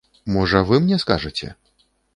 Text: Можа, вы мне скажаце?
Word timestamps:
Можа, 0.37 0.63
вы 0.71 0.79
мне 0.87 0.97
скажаце? 1.07 1.55